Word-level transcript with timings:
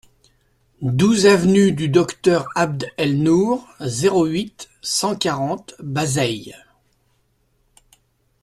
douze 0.81 1.27
avenue 1.27 1.73
du 1.73 1.87
Docteur 1.87 2.47
Abd 2.55 2.91
El 2.97 3.21
Nour, 3.21 3.67
zéro 3.81 4.25
huit, 4.25 4.67
cent 4.81 5.15
quarante, 5.15 5.75
Bazeilles 5.77 6.55